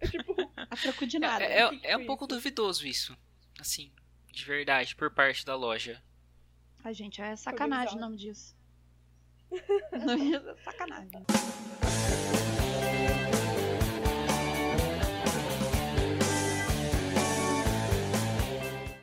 [0.00, 1.44] É tipo, A troco de nada.
[1.44, 2.34] É, é- é um foi pouco isso?
[2.34, 3.16] duvidoso isso.
[3.60, 3.92] Assim,
[4.32, 6.02] de verdade, por parte da loja.
[6.82, 8.58] Ai, gente, é sacanagem o nome disso.
[9.92, 11.24] É sacanagem.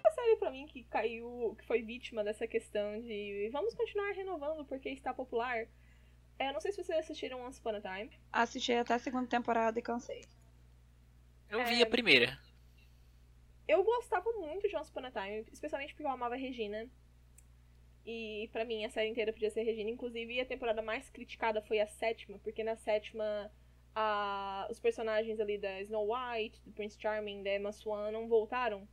[0.04, 4.66] a série pra mim que caiu, que foi vítima dessa questão de vamos continuar renovando
[4.66, 5.68] porque está popular.
[6.40, 8.12] É, eu não sei se vocês assistiram Once Upon a Time.
[8.32, 10.24] Assisti até a segunda temporada e cansei.
[11.50, 11.66] Eu É.
[11.66, 12.38] vi a primeira.
[13.68, 16.88] Eu gostava muito de Once Upon a Time, especialmente porque eu amava a Regina.
[18.10, 19.90] E pra mim a série inteira podia ser Regina.
[19.90, 23.52] Inclusive a temporada mais criticada foi a sétima, porque na sétima
[23.94, 24.66] a...
[24.72, 28.88] os personagens ali da Snow White, do Prince Charming, da Emma Swan não voltaram.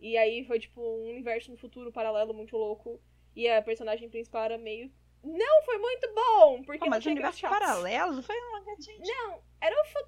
[0.00, 3.00] E aí foi tipo um universo no futuro paralelo muito louco.
[3.36, 4.90] E a personagem principal era meio.
[5.22, 6.62] Não, foi muito bom!
[6.64, 7.58] Porque não mas o universo chatos.
[7.58, 8.98] paralelo foi uma gente.
[9.06, 10.07] Não, era o futuro,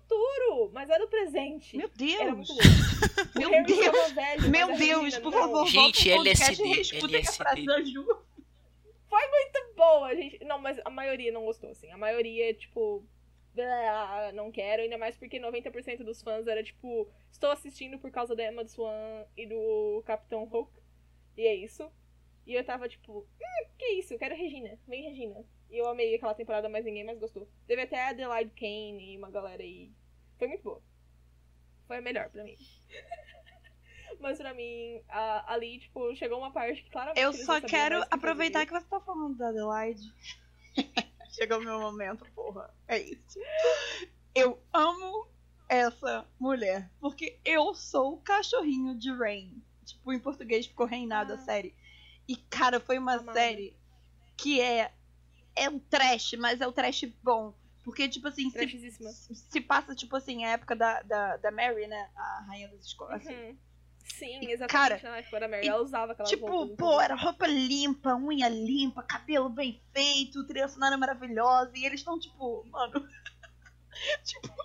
[0.72, 1.76] mas era o presente.
[1.76, 2.48] Meu Deus!
[2.48, 2.54] muito.
[3.38, 4.12] Meu Deus!
[4.12, 7.64] velho, Meu Deus, por favor, Gente, volta LSD, e LSD.
[7.66, 8.06] da Ju.
[9.80, 10.44] boa, gente.
[10.44, 11.90] Não, mas a maioria não gostou, assim.
[11.90, 13.04] A maioria, tipo.
[13.54, 18.36] blá, não quero, ainda mais porque 90% dos fãs era tipo, estou assistindo por causa
[18.36, 20.70] da Emma Swan e do Capitão Hulk.
[21.36, 21.90] E é isso.
[22.46, 24.14] E eu tava tipo, hum, que isso?
[24.14, 24.78] Eu quero Regina.
[24.86, 25.44] Vem Regina.
[25.70, 27.48] E eu amei aquela temporada, mas ninguém mais gostou.
[27.66, 29.90] Teve até a Adelaide Kane e uma galera aí.
[30.40, 30.82] Foi muito boa.
[31.86, 32.56] Foi a melhor pra mim.
[34.20, 37.20] mas pra mim, a, ali, tipo, chegou uma parte que claramente.
[37.20, 38.66] Eu só quero o que aproveitar fazer.
[38.66, 40.02] que você tá falando da Adelaide.
[41.30, 42.74] Chegou o meu momento, porra.
[42.88, 43.38] É isso.
[44.34, 45.28] Eu amo
[45.68, 46.90] essa mulher.
[47.00, 49.62] Porque eu sou o cachorrinho de Rain.
[49.84, 51.38] Tipo, em português ficou reinado a Ah.
[51.38, 51.74] série.
[52.26, 53.32] E, cara, foi uma Amada.
[53.32, 53.76] série
[54.36, 54.92] que é.
[55.54, 57.54] É um trash, mas é um trash bom.
[57.82, 62.10] Porque, tipo assim, se, se passa, tipo assim, a época da, da, da Mary, né?
[62.14, 63.26] A rainha das escolas.
[63.26, 63.34] assim.
[63.34, 63.56] Uhum.
[64.04, 65.00] Sim, exatamente.
[65.00, 68.48] cara, na época da Mary, e, ela usava aquela Tipo, pô, era roupa limpa, unha
[68.48, 71.72] limpa, cabelo bem feito, trilha sonora maravilhosa.
[71.74, 72.92] E eles estão, tipo, mano.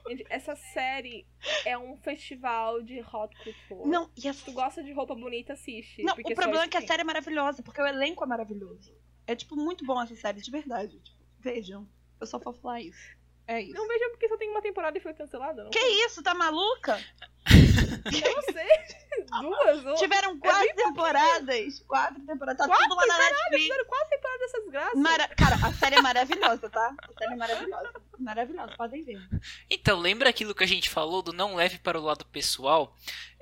[0.08, 1.26] Gente, Essa série
[1.66, 3.90] é um festival de hot couture.
[3.90, 4.46] Não, e Se essa.
[4.46, 6.04] tu gosta de roupa bonita, assiste.
[6.04, 8.94] Não, o problema é que a série é maravilhosa, porque o elenco é maravilhoso.
[9.28, 11.00] É, tipo, muito bom essa série, de verdade.
[11.00, 11.88] Tipo, vejam.
[12.20, 13.16] Eu só vou falar isso.
[13.48, 13.74] É isso.
[13.76, 15.70] Não veja porque só tem uma temporada e foi cancelada, não?
[15.70, 17.00] Que isso, tá maluca?
[17.48, 19.26] Eu não sei.
[19.42, 19.96] Duas ou...
[19.96, 21.80] Tiveram quatro temporadas.
[21.82, 22.58] Quatro temporadas.
[22.58, 23.64] Tá Quatro tudo lá na Netflix.
[23.64, 25.00] Fizeram quatro temporadas dessas graças.
[25.00, 26.96] Mara- Cara, a série é maravilhosa, tá?
[27.04, 27.94] A série é maravilhosa.
[28.18, 29.22] Maravilhosa, podem ver.
[29.70, 32.96] Então, lembra aquilo que a gente falou do não leve para o lado pessoal?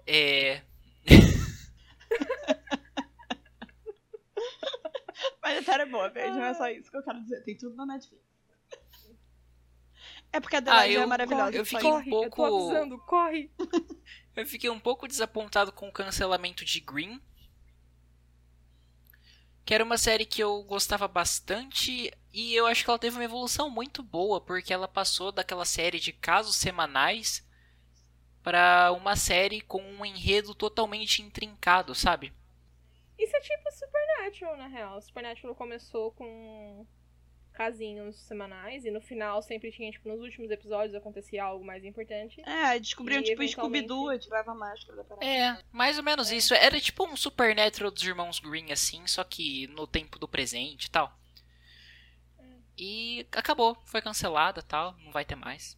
[0.05, 0.61] É.
[5.41, 6.43] Mas a série é boa, vejam.
[6.43, 7.41] É só isso que eu quero dizer.
[7.43, 8.23] Tem tudo na Netflix.
[10.33, 11.55] É porque a Adelaide Ah, eu- é maravilhosa.
[11.55, 13.51] eu só fiquei corre, um eu tô pouco- avisando, corre.
[14.35, 17.21] Eu fiquei um pouco desapontado com o cancelamento de Green.
[19.63, 23.23] Que era uma série que eu gostava bastante e eu acho que ela teve uma
[23.23, 27.47] evolução muito boa, porque ela passou daquela série de casos semanais
[28.41, 32.33] para uma série com um enredo totalmente intrincado, sabe?
[33.17, 34.99] Isso é tipo Supernatural, na real.
[35.01, 36.85] Supernatural começou com
[37.53, 42.41] casinhos semanais e no final sempre tinha, tipo, nos últimos episódios acontecia algo mais importante.
[42.47, 45.25] É, descobriram E, tipo eventualmente- Scooby-Doo, tirava a máscara da parada.
[45.25, 46.53] É, mais ou menos isso.
[46.53, 50.89] Era tipo um Supernatural dos irmãos Green, assim, só que no tempo do presente e
[50.91, 51.15] tal.
[52.77, 55.77] E acabou, foi cancelada tal, não vai ter mais.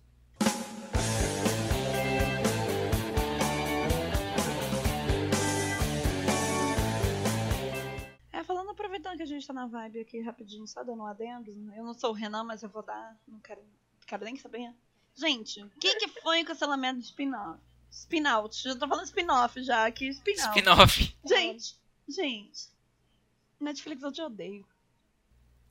[8.45, 11.51] Falando, aproveitando que a gente tá na vibe aqui rapidinho, só dando um adendo.
[11.75, 13.17] Eu não sou o Renan, mas eu vou dar.
[13.27, 13.61] Não quero,
[14.05, 14.73] quero nem saber.
[15.15, 17.59] Gente, o que, que foi o cancelamento de spin-off?
[17.89, 18.61] Spin-out.
[18.61, 20.09] Já tô falando spin-off já aqui.
[20.09, 20.57] Spin-out.
[20.57, 21.17] Spin-off.
[21.25, 22.69] Gente, gente.
[23.59, 24.65] Netflix eu te odeio.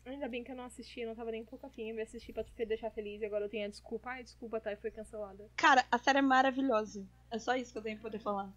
[0.07, 1.91] Ainda bem que eu não assisti, eu não tava nem um pouco afim.
[1.91, 4.11] Eu ia assistir pra te deixar feliz e agora eu tenho a desculpa.
[4.11, 5.51] Ai, desculpa, tá, e foi cancelada.
[5.57, 7.07] Cara, a série é maravilhosa.
[7.31, 8.53] É só isso que eu tenho que poder falar.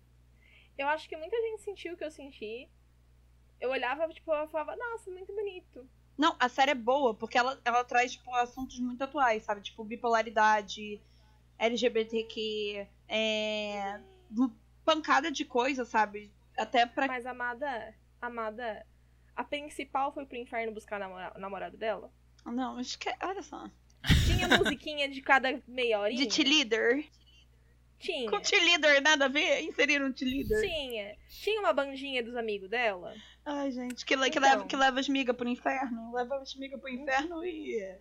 [0.77, 2.69] Eu acho que muita gente sentiu o que eu senti.
[3.59, 5.87] Eu olhava, tipo, eu falava, nossa, muito bonito.
[6.17, 9.61] Não, a série é boa, porque ela, ela traz, tipo, assuntos muito atuais, sabe?
[9.61, 11.01] Tipo, bipolaridade,
[11.59, 13.99] LGBTQ, é.
[14.83, 16.31] pancada de coisa, sabe?
[16.57, 17.07] Até pra.
[17.07, 18.85] Mas Amada, Amada,
[19.35, 22.11] a principal foi pro inferno buscar namora- o namorado dela?
[22.45, 23.09] Não, esque...
[23.21, 23.69] olha só.
[24.25, 26.25] Tinha musiquinha de cada meia horinha?
[26.25, 27.05] De T-Leader.
[27.99, 28.29] Tinha.
[28.29, 29.61] Com T-Leader, nada a ver?
[29.61, 30.61] Inseriram T-Leader.
[30.61, 31.17] Tinha.
[31.29, 33.13] Tinha uma bandinha dos amigos dela?
[33.45, 34.49] Ai, gente, que, le- que, Então.
[34.49, 36.13] leva, que leva as migas pro inferno.
[36.13, 37.97] Leva as migas pro inferno e.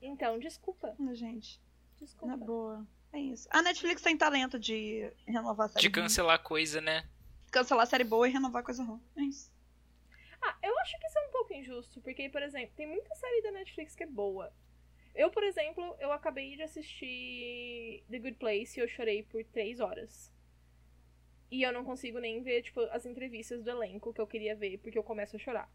[0.00, 0.94] Então, desculpa.
[1.14, 1.60] Gente,
[2.00, 2.26] Desculpa.
[2.26, 2.86] na boa.
[3.12, 3.48] É isso.
[3.50, 5.80] A Netflix tem talento de renovar a série.
[5.82, 5.94] De ruim.
[6.04, 7.06] cancelar coisa, né?
[7.50, 9.00] Cancelar a série boa e renovar coisa ruim.
[9.16, 9.50] É isso.
[10.42, 13.42] Ah, eu acho que isso é um pouco injusto, porque, por exemplo, tem muita série
[13.42, 14.52] da Netflix que é boa.
[15.16, 19.80] Eu, por exemplo, eu acabei de assistir The Good Place e eu chorei por três
[19.80, 20.32] horas.
[21.50, 24.78] E eu não consigo nem ver, tipo, as entrevistas do elenco que eu queria ver,
[24.78, 25.70] porque eu começo a chorar.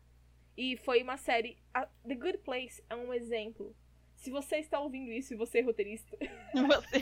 [0.56, 1.58] E foi uma série.
[1.73, 3.75] a- The Good Place é um exemplo.
[4.15, 6.15] Se você está ouvindo isso e você é roteirista,
[6.54, 7.01] Você.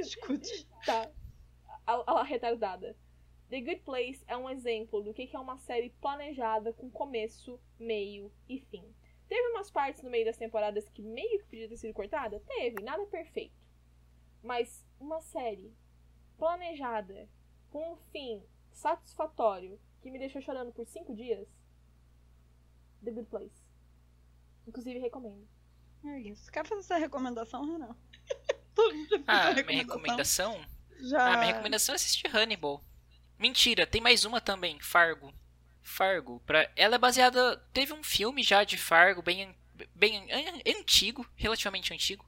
[0.00, 0.66] Escute.
[0.86, 1.10] tá.
[1.86, 2.96] A, a retardada.
[3.50, 7.60] The Good Place é um exemplo do que que é uma série planejada com começo,
[7.78, 8.84] meio e fim.
[9.30, 12.40] Teve umas partes no meio das temporadas que meio que podia ter sido cortada?
[12.40, 13.54] Teve, nada perfeito.
[14.42, 15.72] Mas uma série
[16.36, 17.28] planejada
[17.70, 21.46] com um fim satisfatório que me deixou chorando por cinco dias.
[23.04, 23.62] The Good Place.
[24.66, 25.46] Inclusive recomendo.
[26.04, 26.50] É isso.
[26.50, 27.96] Quer fazer essa recomendação, Renan?
[29.26, 30.64] Ah, essa minha recomendação?
[31.00, 31.34] Já.
[31.34, 32.82] Ah, minha recomendação é assistir Hannibal.
[33.38, 35.34] Mentira, tem mais uma também, Fargo.
[35.82, 36.40] Fargo.
[36.46, 36.70] Pra...
[36.76, 37.56] Ela é baseada.
[37.72, 39.54] Teve um filme já de Fargo, bem,
[39.94, 42.24] bem an- antigo, relativamente antigo.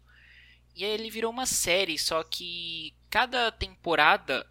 [0.75, 4.47] E aí ele virou uma série, só que cada temporada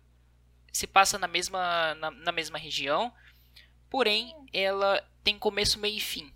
[0.71, 3.11] se passa na mesma, na, na mesma região,
[3.89, 6.31] porém ela tem começo, meio e fim.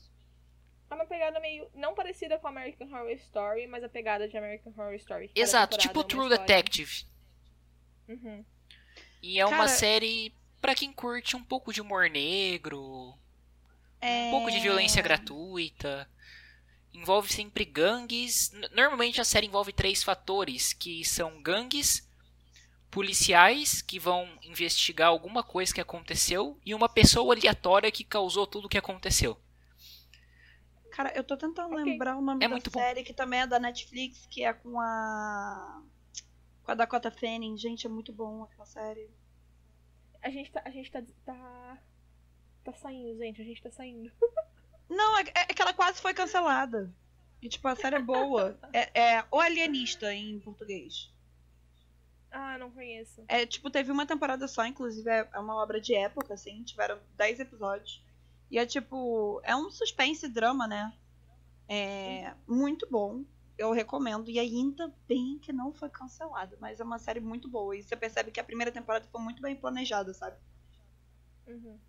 [0.90, 1.70] É uma pegada meio.
[1.74, 5.28] não parecida com American Horror Story, mas a pegada de American Horror Story.
[5.30, 6.46] Cada Exato, tipo é uma True história.
[6.46, 7.06] Detective.
[8.08, 8.46] Uhum.
[9.22, 13.14] E é uma Cara- série pra quem curte um pouco de humor negro,
[14.02, 14.28] É...
[14.28, 16.10] um pouco de violência gratuita.
[16.94, 18.52] Envolve sempre gangues.
[18.74, 22.08] Normalmente a série envolve três fatores, que são gangues,
[22.90, 28.66] policiais que vão investigar alguma coisa que aconteceu e uma pessoa aleatória que causou tudo
[28.66, 29.38] o que aconteceu.
[30.92, 31.84] Cara, eu tô tentando Ok.
[31.84, 32.80] lembrar o nome É da muito bom.
[32.80, 35.84] série, que também é da Netflix, que é com a.
[36.64, 37.58] Com a Dakota Fanning.
[37.58, 39.10] Gente, é muito bom aquela série.
[40.26, 40.62] A gente tá.
[40.66, 41.04] A gente tá.
[41.24, 41.78] tá.
[42.64, 43.40] tá saindo, gente.
[43.40, 44.12] A gente tá saindo.
[44.90, 46.92] Não, é, é que ela quase foi cancelada.
[47.42, 48.58] E, tipo, a série é boa.
[48.74, 51.14] É, é O Alienista em português.
[52.32, 53.24] Ah, não conheço.
[53.28, 57.00] É, tipo, teve uma temporada só, inclusive é é uma obra de época, assim, tiveram
[57.16, 58.04] 10 episódios.
[58.50, 60.92] E é tipo, é um suspense drama, né?
[61.70, 63.24] É muito bom.
[63.58, 64.30] Eu recomendo.
[64.30, 67.76] E ainda bem que não foi cancelado, mas é uma série muito boa.
[67.76, 70.38] E você percebe que a primeira temporada foi muito bem planejada, sabe?
[71.48, 71.80] Uhum.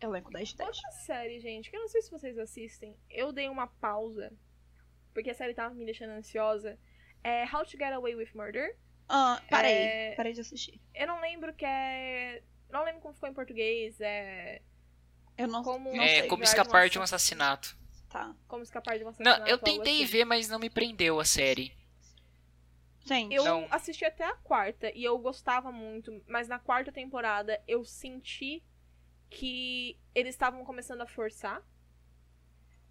[0.00, 0.68] Elenco 10 de 10.
[0.68, 2.96] Outra série, gente, que eu não sei se vocês assistem.
[3.08, 4.32] Eu dei uma pausa.
[5.14, 6.78] Porque a série tava me deixando ansiosa.
[7.24, 8.76] É How to Get Away with Murder.
[9.08, 9.72] Ah, parei.
[9.72, 10.80] É- Parei de assistir.
[10.94, 12.42] Eu não lembro que é.
[12.68, 13.98] Não lembro como ficou em português.
[14.00, 14.60] É.
[15.38, 16.28] Eu não, Como- não é sei.
[16.28, 17.76] como Guarda escapar de um assassinato.
[18.08, 18.34] Tá.
[18.48, 19.14] Como escapar de uma.
[19.18, 20.12] Não, eu tentei assim.
[20.12, 21.72] ver, mas não me prendeu a série.
[23.04, 23.66] Gente, Eu Não.
[23.70, 28.62] assisti até a quarta e eu gostava muito, mas na quarta temporada eu senti
[29.30, 31.62] que eles estavam começando a forçar.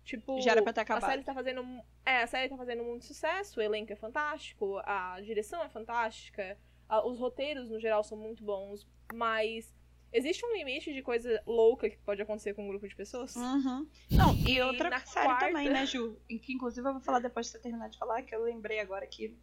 [0.06, 1.10] Tipo, já era pra ter a acabado.
[1.10, 1.66] série tá fazendo.
[2.06, 6.58] É, a série tá fazendo muito sucesso, o elenco é fantástico, a direção é fantástica,
[6.88, 9.74] a- os roteiros no geral são muito bons, mas
[10.18, 13.36] existe um limite de coisa louca que pode acontecer com um grupo de pessoas.
[13.36, 13.88] Uhum.
[14.12, 16.18] Não, e E outra série quarta- também, né, Ju?
[16.30, 18.80] E que inclusive eu vou falar depois de você terminar de falar, que eu lembrei
[18.80, 19.36] agora que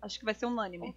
[0.00, 0.94] acho que vai ser unânime.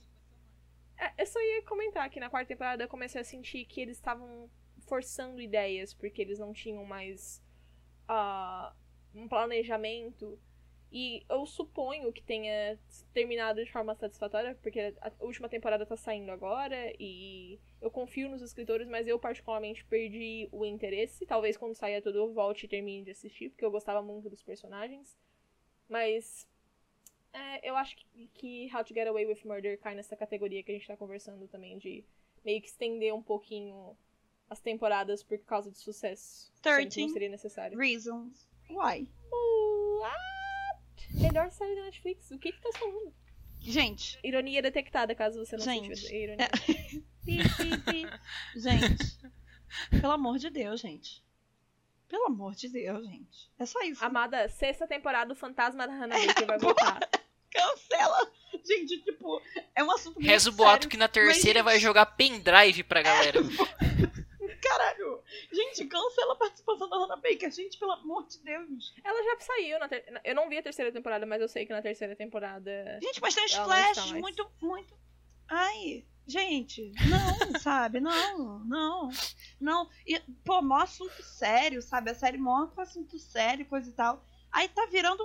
[0.98, 3.98] É, eu só ia comentar que na quarta temporada eu comecei a sentir que eles
[3.98, 4.50] estavam
[4.88, 7.42] forçando ideias, porque eles não tinham mais
[8.08, 8.74] ah,
[9.13, 10.40] um planejamento.
[10.91, 12.80] E eu suponho que tenha
[13.13, 18.41] terminado de forma satisfatória, porque a última temporada tá saindo agora e eu confio nos
[18.41, 21.26] escritores, mas eu particularmente perdi o interesse.
[21.26, 24.41] Talvez quando saia tudo eu volte e termine de assistir, porque eu gostava muito dos
[24.41, 25.17] personagens.
[25.89, 26.47] Mas
[27.34, 30.71] é, eu acho que, que How to Get Away with Murder cai nessa categoria que
[30.71, 32.06] a gente tá conversando também, de
[32.45, 33.97] meio que estender um pouquinho
[34.50, 36.50] as temporadas por causa do sucesso.
[36.63, 37.10] Sendo que não 13.
[37.13, 37.78] seria necessário.
[37.78, 38.47] Reasons.
[38.69, 39.10] Why?
[40.00, 40.37] What?
[41.22, 42.32] Melhor série da Netflix.
[42.32, 43.14] O que que tá falando?
[43.60, 46.48] Gente, Ironia detectada, caso você não Gente, sentiu ironia.
[47.26, 48.08] pi, pi, pi.
[48.60, 49.18] gente.
[50.00, 51.24] Pelo amor de Deus, gente.
[52.08, 53.52] Pelo amor de Deus, gente.
[53.60, 54.04] É só isso.
[54.06, 57.00] Amada, sexta temporada, o fantasma da Hannah Baker vai voltar.
[57.52, 58.32] Cancela.
[58.66, 59.42] Gente, tipo,
[59.76, 60.90] é um assunto muito Reza o boato sério.
[60.90, 63.40] que na terceira gente- vai jogar pendrive pra galera.
[64.68, 65.24] Caralho.
[65.52, 67.52] Gente, cancela a participação da Hannah Baker.
[67.52, 68.94] Gente, pelo amor de Deus.
[69.04, 70.06] Ela já saiu na ter...
[70.24, 73.00] Eu não vi a terceira temporada, mas eu sei que na terceira temporada.
[73.02, 74.22] Gente, mas tem uns flashes mais.
[74.22, 74.98] muito, muito.
[75.50, 78.00] Ai, gente, não, sabe?
[78.00, 79.10] Não, não,
[79.60, 79.90] não.
[80.06, 82.12] E, pô, mó assunto sério, sabe?
[82.12, 84.24] A série mó com assunto sério, coisa e tal.
[84.52, 85.24] Aí tá virando.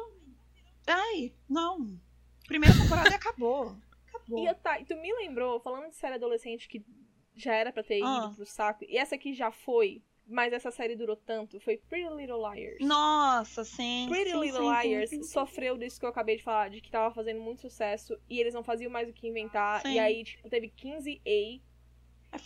[0.86, 1.98] Ai, não.
[2.46, 3.76] Primeira temporada e acabou.
[4.08, 4.46] Acabou.
[4.46, 6.84] E tá, e tu me lembrou, falando de série adolescente que
[7.34, 8.32] já era pra ter ido Ah.
[8.34, 12.38] pro saco, e essa aqui já foi, mas essa série durou tanto, foi Pretty Little
[12.52, 12.78] Liars.
[12.80, 14.06] Nossa, sim.
[14.08, 16.90] Pretty sim, Little sim, Liars sim, sofreu disso que eu acabei de falar, de que
[16.90, 19.84] tava fazendo muito sucesso e eles não faziam mais o que inventar.
[19.86, 21.60] E aí, tipo, teve 15A.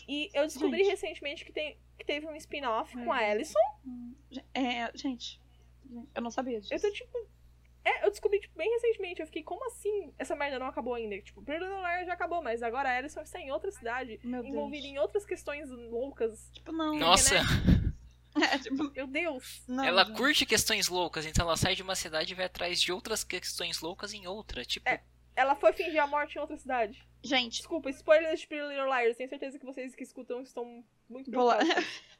[0.09, 0.91] E eu descobri Gente.
[0.91, 3.31] recentemente que, tem, que teve um spin-off com a Uhum.
[3.31, 3.59] Alison.
[4.53, 5.41] É, gente,
[5.89, 6.75] gente, eu não sabia disso.
[6.75, 7.17] Eu tô tipo.
[7.89, 9.21] É, eu descobri tipo, bem recentemente.
[9.21, 10.13] Eu fiquei, como assim?
[10.19, 11.21] Essa merda não acabou ainda.
[11.23, 14.45] Tipo, Pretty Little Liars já acabou, mas agora a Alison está em outra cidade, Meu
[14.45, 14.95] envolvida Deus.
[14.95, 16.51] em outras questões loucas.
[16.53, 16.97] Tipo, não.
[16.99, 17.37] Nossa,
[18.53, 19.63] É, tipo, Meu Deus!
[19.69, 20.17] não, ela gente.
[20.17, 23.81] curte questões loucas, então ela sai de uma cidade e vai atrás de outras questões
[23.81, 24.65] loucas em outra.
[24.65, 25.01] Tipo, É.
[25.35, 27.07] Ela foi fingir a morte em outra cidade.
[27.23, 29.17] Gente, Desculpa, spoilers de Pretty Little Liars.
[29.17, 31.69] Tenho certeza que vocês que escutam estão muito preocupados.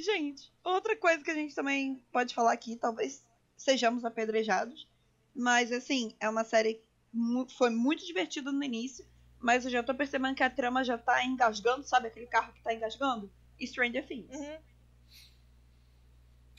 [0.00, 4.88] Gente, outra coisa que a gente também pode falar aqui, talvez sejamos apedrejados,
[5.34, 6.80] mas assim, é uma série
[7.12, 9.04] mu- foi muito divertida no início,
[9.38, 12.62] mas eu já tô percebendo que a trama já tá engasgando, sabe aquele carro que
[12.62, 13.30] tá engasgando?
[13.60, 14.34] Stranger Things.
[14.34, 14.58] Uhum.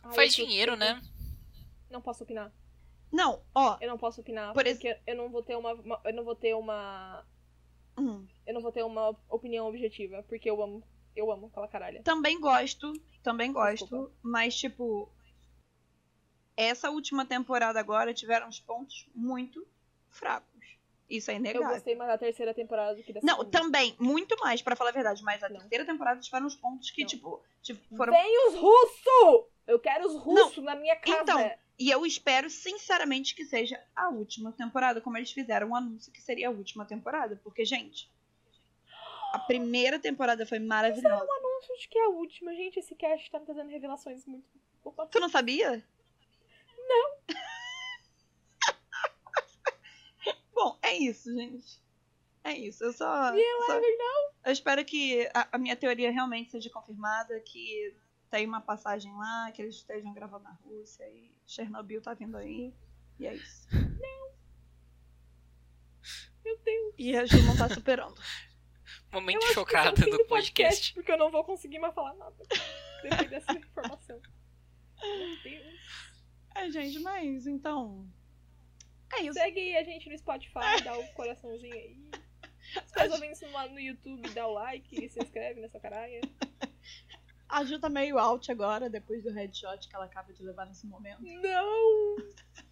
[0.03, 1.01] Ai, faz dinheiro, né?
[1.89, 2.51] Não posso opinar.
[3.11, 3.77] Não, ó.
[3.81, 6.35] Eu não posso opinar, Por porque eu não vou ter uma, uma- Eu não vou
[6.35, 7.25] ter uma.
[7.97, 10.83] hum, Eu não vou ter uma opinião objetiva, porque eu amo.
[11.15, 12.01] Eu amo aquela caralha.
[12.03, 12.93] também gosto,
[13.23, 14.11] também gosto, Desculpa.
[14.23, 15.11] mas tipo.
[16.55, 19.65] Essa última temporada agora tiveram uns pontos muito
[20.09, 20.49] fracos.
[21.09, 21.69] Isso é Eu inegável.
[21.69, 23.59] gostei mais da terceira temporada do que da Não, segunda.
[23.59, 25.21] também, muito mais, pra falar a verdade.
[25.23, 25.59] Mas a Não.
[25.59, 28.13] terceira temporada tiveram uns pontos que, tipo, tipo, foram.
[28.13, 29.47] Vem os russos!
[29.67, 31.21] Eu quero os russos na minha casa.
[31.21, 36.11] Então, E eu espero, sinceramente, que seja a última temporada, como eles fizeram um anúncio
[36.11, 37.39] que seria a última temporada.
[37.43, 38.09] Porque, gente,
[39.33, 41.23] a primeira temporada foi maravilhosa.
[41.23, 42.53] Anúncio de que é a última.
[42.55, 44.45] Gente, esse cast tá me trazendo revelações muito.
[44.83, 45.05] Opa.
[45.07, 45.83] Tu não sabia?
[46.77, 47.17] Não.
[50.53, 51.81] Bom, é isso, gente.
[52.43, 52.83] É isso.
[52.83, 53.33] Eu só.
[53.65, 53.79] só-
[54.45, 57.95] Eu espero que a, a minha teoria realmente seja confirmada, que
[58.29, 62.73] tem uma passagem lá, que eles estejam gravando na Rússia e Chernobyl tá vindo aí.
[63.19, 63.67] E é isso.
[66.43, 66.95] Meu Deus.
[66.97, 68.15] E a Ju não tá superando.
[69.11, 70.93] Momento chocada é do do podcast.
[70.93, 72.35] Porque eu não vou conseguir mais falar nada.
[73.03, 74.21] Depois dessa informação.
[75.01, 75.81] Meu Deus.
[76.55, 78.07] É, gente, mas então.
[79.13, 79.33] É isso.
[79.33, 81.97] Segue aí a gente no Spotify, dá o coraçãozinho aí.
[82.85, 86.21] Se tá ouvindo isso no, no YouTube, dá o like, se inscreve nessa caralho.
[87.49, 90.87] A Ju tá meio out agora, depois do headshot que ela acaba de levar nesse
[90.87, 91.21] momento.
[91.21, 92.15] Não!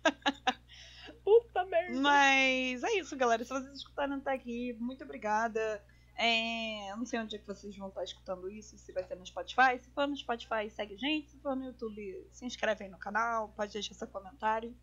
[1.23, 1.99] Puta merda.
[1.99, 3.43] Mas é isso, galera.
[3.43, 5.83] Se vocês escutaram até aqui, muito obrigada.
[6.21, 9.15] É, eu não sei onde é que vocês vão estar escutando isso, se vai ser
[9.15, 9.79] no Spotify.
[9.81, 11.29] Se for no Spotify, segue a gente.
[11.29, 14.75] Se for no YouTube, se inscreve aí no canal, pode deixar seu comentário.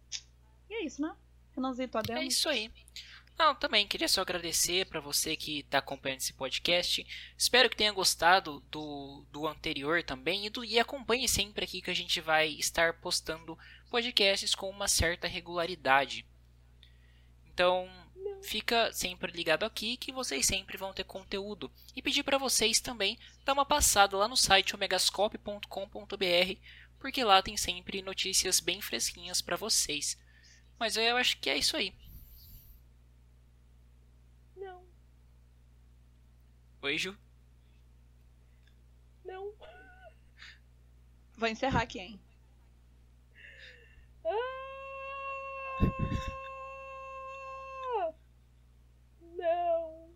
[0.70, 1.14] E é isso, né?
[1.54, 2.22] Renanzito, É adendo.
[2.22, 2.72] isso aí.
[3.38, 7.06] Não, também queria só agradecer pra você que tá acompanhando esse podcast.
[7.36, 11.90] Espero que tenha gostado do, do anterior também e, do, e acompanhe sempre aqui que
[11.90, 13.58] a gente vai estar postando
[13.90, 16.26] podcasts com uma certa regularidade.
[17.52, 17.86] Então,
[18.46, 21.70] fica sempre ligado aqui que vocês sempre vão ter conteúdo.
[21.94, 26.60] E pedir pra vocês também dar uma passada lá no site omegascope.com.br,
[26.98, 30.16] porque lá tem sempre notícias bem fresquinhas pra vocês.
[30.78, 31.92] Mas eu acho que é isso aí.
[34.56, 34.86] Não,
[36.82, 37.16] Oi, Ju.
[39.24, 39.52] não.
[41.36, 42.20] Vou encerrar aqui, hein?
[44.24, 44.65] Ah!
[49.36, 50.14] Não.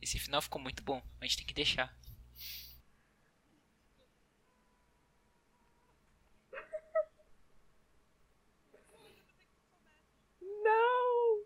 [0.00, 1.02] Esse final ficou muito bom.
[1.20, 1.96] A gente tem que deixar.
[10.40, 11.44] Não.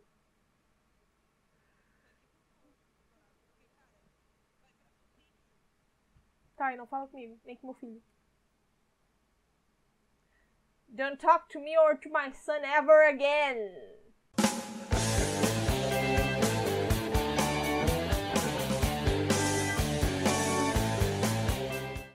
[6.56, 8.02] Tá, e não fala comigo, nem com meu filho.
[10.88, 13.96] Don't talk to me or to my son ever again.